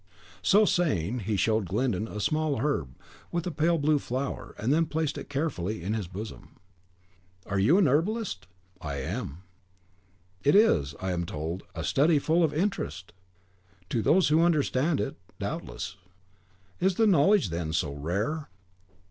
So 0.41 0.65
saying, 0.65 1.19
he 1.29 1.37
showed 1.37 1.67
Glyndon 1.69 2.07
a 2.07 2.19
small 2.19 2.57
herb 2.57 2.95
with 3.31 3.45
a 3.45 3.51
pale 3.51 3.77
blue 3.77 3.99
flower, 3.99 4.55
and 4.57 4.73
then 4.73 4.87
placed 4.87 5.15
it 5.15 5.29
carefully 5.29 5.83
in 5.83 5.93
his 5.93 6.07
bosom. 6.07 6.55
"You 7.55 7.75
are 7.75 7.79
an 7.79 7.87
herbalist?" 7.87 8.47
"I 8.81 8.95
am." 8.95 9.43
"It 10.43 10.55
is, 10.55 10.95
I 10.99 11.11
am 11.11 11.27
told, 11.27 11.61
a 11.75 11.83
study 11.83 12.17
full 12.17 12.43
of 12.43 12.51
interest." 12.51 13.13
"To 13.89 14.01
those 14.01 14.29
who 14.29 14.41
understand 14.41 14.99
it, 14.99 15.17
doubtless." 15.37 15.97
"Is 16.79 16.95
the 16.95 17.05
knowledge, 17.05 17.51
then, 17.51 17.71
so 17.71 17.93
rare?" 17.93 18.49